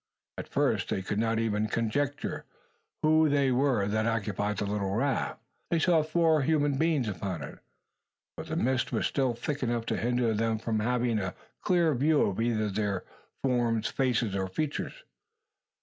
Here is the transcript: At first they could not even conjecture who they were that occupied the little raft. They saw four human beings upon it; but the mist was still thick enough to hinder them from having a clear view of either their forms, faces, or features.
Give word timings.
At 0.39 0.47
first 0.47 0.89
they 0.89 1.03
could 1.03 1.19
not 1.19 1.37
even 1.37 1.67
conjecture 1.67 2.43
who 3.03 3.29
they 3.29 3.51
were 3.51 3.85
that 3.87 4.07
occupied 4.07 4.57
the 4.57 4.65
little 4.65 4.95
raft. 4.95 5.39
They 5.69 5.77
saw 5.77 6.01
four 6.01 6.41
human 6.41 6.79
beings 6.79 7.07
upon 7.07 7.43
it; 7.43 7.59
but 8.35 8.47
the 8.47 8.55
mist 8.55 8.91
was 8.91 9.05
still 9.05 9.35
thick 9.35 9.61
enough 9.61 9.85
to 9.85 9.97
hinder 9.97 10.33
them 10.33 10.57
from 10.57 10.79
having 10.79 11.19
a 11.19 11.35
clear 11.61 11.93
view 11.93 12.21
of 12.23 12.41
either 12.41 12.71
their 12.71 13.03
forms, 13.43 13.89
faces, 13.89 14.35
or 14.35 14.47
features. 14.47 15.03